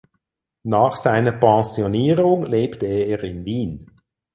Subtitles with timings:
[0.63, 3.91] Nach seiner Pensionierung lebte er in Wien.